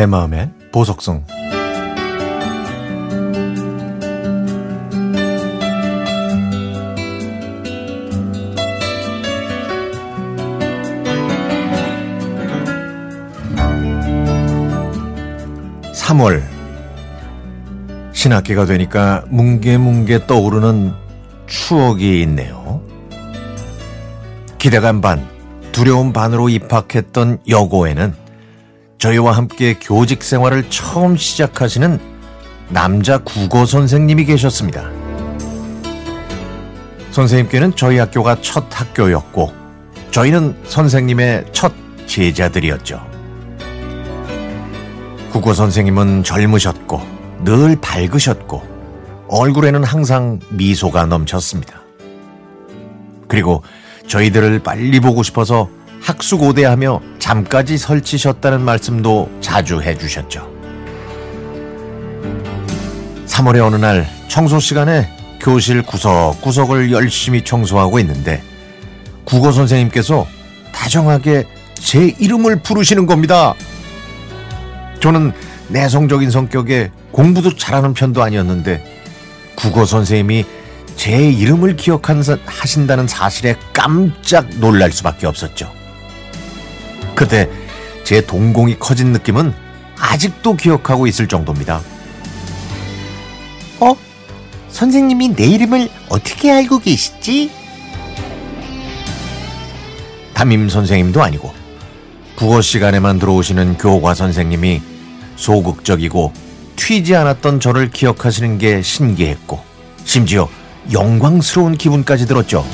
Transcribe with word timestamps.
내 0.00 0.06
마음의 0.06 0.48
보석성 0.72 1.26
3월 15.92 16.42
신학기가 18.14 18.64
되니까 18.64 19.24
뭉게뭉게 19.28 20.26
떠오르는 20.26 20.94
추억이 21.46 22.22
있네요. 22.22 22.80
기대감 24.56 25.02
반, 25.02 25.28
두려움 25.72 26.14
반으로 26.14 26.48
입학했던 26.48 27.40
여고에는 27.46 28.29
저희와 29.00 29.32
함께 29.32 29.74
교직 29.80 30.22
생활을 30.22 30.68
처음 30.68 31.16
시작하시는 31.16 31.98
남자 32.68 33.16
국어 33.16 33.64
선생님이 33.64 34.26
계셨습니다. 34.26 34.90
선생님께는 37.10 37.74
저희 37.76 37.98
학교가 37.98 38.42
첫 38.42 38.66
학교였고 38.70 39.52
저희는 40.10 40.54
선생님의 40.64 41.46
첫 41.52 41.72
제자들이었죠. 42.06 43.00
국어 45.32 45.54
선생님은 45.54 46.22
젊으셨고 46.22 47.00
늘 47.44 47.80
밝으셨고 47.80 48.62
얼굴에는 49.28 49.82
항상 49.82 50.40
미소가 50.50 51.06
넘쳤습니다. 51.06 51.80
그리고 53.28 53.62
저희들을 54.08 54.58
빨리 54.58 55.00
보고 55.00 55.22
싶어서 55.22 55.70
학수고대하며 56.10 57.00
잠까지 57.18 57.78
설치셨다는 57.78 58.62
말씀도 58.62 59.30
자주 59.40 59.80
해주셨죠. 59.80 60.50
3월의 63.26 63.64
어느 63.64 63.76
날 63.76 64.08
청소 64.28 64.58
시간에 64.58 65.08
교실 65.40 65.82
구석구석을 65.82 66.92
열심히 66.92 67.42
청소하고 67.42 68.00
있는데 68.00 68.42
국어 69.24 69.52
선생님께서 69.52 70.26
다정하게 70.72 71.46
제 71.74 72.14
이름을 72.18 72.56
부르시는 72.62 73.06
겁니다. 73.06 73.54
저는 75.00 75.32
내성적인 75.68 76.30
성격에 76.30 76.90
공부도 77.12 77.56
잘하는 77.56 77.94
편도 77.94 78.22
아니었는데 78.22 78.84
국어 79.54 79.86
선생님이 79.86 80.44
제 80.96 81.30
이름을 81.30 81.76
기억하신다는 81.76 83.06
사실에 83.06 83.56
깜짝 83.72 84.48
놀랄 84.58 84.92
수밖에 84.92 85.26
없었죠. 85.26 85.79
그때 87.20 87.50
제 88.02 88.22
동공이 88.22 88.78
커진 88.78 89.12
느낌은 89.12 89.52
아직도 89.98 90.56
기억하고 90.56 91.06
있을 91.06 91.28
정도입니다. 91.28 91.82
어? 93.78 93.94
선생님이 94.70 95.36
내 95.36 95.44
이름을 95.44 95.90
어떻게 96.08 96.50
알고 96.50 96.78
계시지? 96.78 97.50
담임 100.32 100.70
선생님도 100.70 101.22
아니고 101.22 101.52
국어 102.36 102.62
시간에만 102.62 103.18
들어오시는 103.18 103.76
교과 103.76 104.14
선생님이 104.14 104.80
소극적이고 105.36 106.32
튀지 106.76 107.14
않았던 107.16 107.60
저를 107.60 107.90
기억하시는 107.90 108.56
게 108.56 108.80
신기했고 108.80 109.62
심지어 110.04 110.48
영광스러운 110.90 111.76
기분까지 111.76 112.26
들었죠. 112.26 112.64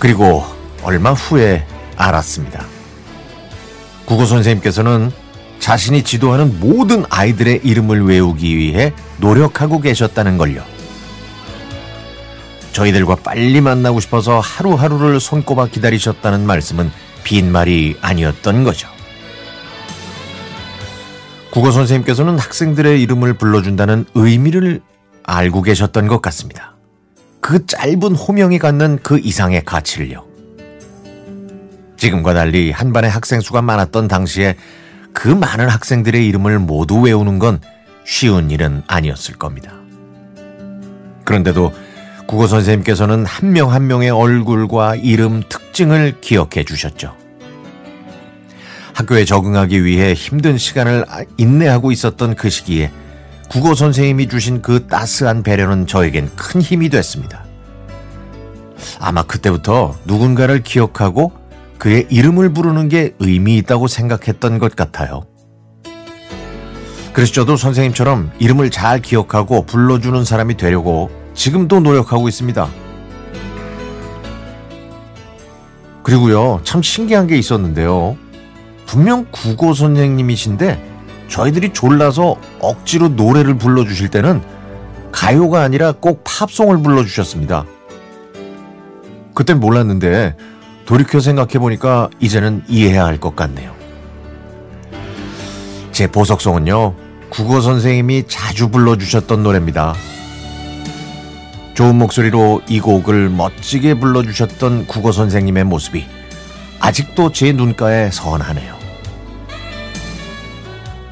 그리고 0.00 0.51
얼마 0.82 1.12
후에 1.12 1.66
알았습니다. 1.96 2.66
국어 4.04 4.26
선생님께서는 4.26 5.10
자신이 5.58 6.02
지도하는 6.02 6.58
모든 6.58 7.04
아이들의 7.08 7.60
이름을 7.62 8.04
외우기 8.04 8.56
위해 8.56 8.92
노력하고 9.18 9.80
계셨다는 9.80 10.36
걸요. 10.36 10.62
저희들과 12.72 13.16
빨리 13.16 13.60
만나고 13.60 14.00
싶어서 14.00 14.40
하루하루를 14.40 15.20
손꼽아 15.20 15.66
기다리셨다는 15.66 16.46
말씀은 16.46 16.90
빈말이 17.22 17.98
아니었던 18.00 18.64
거죠. 18.64 18.88
국어 21.52 21.70
선생님께서는 21.70 22.38
학생들의 22.38 23.00
이름을 23.02 23.34
불러준다는 23.34 24.06
의미를 24.14 24.80
알고 25.22 25.62
계셨던 25.62 26.08
것 26.08 26.22
같습니다. 26.22 26.74
그 27.40 27.66
짧은 27.66 28.14
호명이 28.14 28.58
갖는 28.58 29.00
그 29.02 29.18
이상의 29.18 29.64
가치를요. 29.64 30.31
지금과 32.02 32.34
달리 32.34 32.72
한 32.72 32.92
반의 32.92 33.08
학생 33.08 33.40
수가 33.40 33.62
많았던 33.62 34.08
당시에 34.08 34.56
그 35.12 35.28
많은 35.28 35.68
학생들의 35.68 36.26
이름을 36.26 36.58
모두 36.58 36.98
외우는 37.00 37.38
건 37.38 37.60
쉬운 38.04 38.50
일은 38.50 38.82
아니었을 38.88 39.36
겁니다. 39.36 39.72
그런데도 41.24 41.72
국어 42.26 42.48
선생님께서는 42.48 43.24
한 43.24 43.52
명한 43.52 43.74
한 43.76 43.86
명의 43.86 44.10
얼굴과 44.10 44.96
이름 44.96 45.44
특징을 45.48 46.20
기억해 46.20 46.64
주셨죠. 46.64 47.14
학교에 48.94 49.24
적응하기 49.24 49.84
위해 49.84 50.12
힘든 50.12 50.58
시간을 50.58 51.04
인내하고 51.36 51.92
있었던 51.92 52.34
그 52.34 52.50
시기에 52.50 52.90
국어 53.48 53.76
선생님이 53.76 54.28
주신 54.28 54.60
그 54.60 54.88
따스한 54.88 55.44
배려는 55.44 55.86
저에겐 55.86 56.34
큰 56.34 56.62
힘이 56.62 56.88
됐습니다. 56.88 57.44
아마 58.98 59.22
그때부터 59.22 59.96
누군가를 60.04 60.64
기억하고 60.64 61.41
그의 61.82 62.06
이름을 62.10 62.52
부르는 62.52 62.88
게 62.88 63.12
의미 63.18 63.56
있다고 63.56 63.88
생각했던 63.88 64.60
것 64.60 64.76
같아요. 64.76 65.24
그래서 67.12 67.32
저도 67.32 67.56
선생님처럼 67.56 68.30
이름을 68.38 68.70
잘 68.70 69.02
기억하고 69.02 69.66
불러주는 69.66 70.24
사람이 70.24 70.56
되려고 70.56 71.10
지금도 71.34 71.80
노력하고 71.80 72.28
있습니다. 72.28 72.68
그리고요, 76.04 76.60
참 76.62 76.82
신기한 76.82 77.26
게 77.26 77.36
있었는데요. 77.36 78.16
분명 78.86 79.26
국어 79.32 79.74
선생님이신데 79.74 81.26
저희들이 81.26 81.72
졸라서 81.72 82.36
억지로 82.60 83.08
노래를 83.08 83.58
불러주실 83.58 84.08
때는 84.08 84.40
가요가 85.10 85.62
아니라 85.62 85.90
꼭 85.90 86.22
팝송을 86.22 86.80
불러주셨습니다. 86.80 87.64
그땐 89.34 89.58
몰랐는데 89.58 90.36
돌이켜 90.86 91.20
생각해보니까 91.20 92.10
이제는 92.20 92.64
이해해야 92.68 93.04
할 93.04 93.18
것 93.18 93.36
같네요. 93.36 93.72
제 95.92 96.06
보석송은요, 96.06 96.94
국어 97.30 97.60
선생님이 97.60 98.24
자주 98.26 98.68
불러주셨던 98.68 99.42
노래입니다. 99.42 99.94
좋은 101.74 101.96
목소리로 101.96 102.62
이 102.68 102.80
곡을 102.80 103.30
멋지게 103.30 103.94
불러주셨던 103.94 104.86
국어 104.86 105.12
선생님의 105.12 105.64
모습이 105.64 106.04
아직도 106.80 107.32
제 107.32 107.52
눈가에 107.52 108.10
선하네요. 108.10 108.76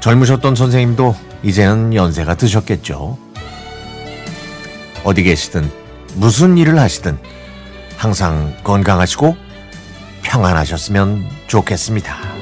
젊으셨던 0.00 0.54
선생님도 0.54 1.14
이제는 1.42 1.94
연세가 1.94 2.34
드셨겠죠. 2.34 3.18
어디 5.04 5.22
계시든 5.22 5.70
무슨 6.14 6.56
일을 6.58 6.78
하시든 6.78 7.18
항상 7.96 8.54
건강하시고 8.64 9.36
평안하셨으면 10.28 11.26
좋겠습니다. 11.46 12.37